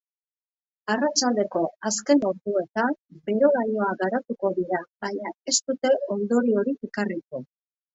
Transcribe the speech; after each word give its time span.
Arratsaldeko 0.93 1.61
azken 1.91 2.25
orduetan, 2.31 2.97
bero-lainoak 3.29 4.03
garatuko 4.03 4.55
dira, 4.59 4.83
baina 5.09 5.39
ez 5.55 5.59
dute 5.71 5.97
ondoriorik 6.21 6.95
ekarriko. 6.95 7.49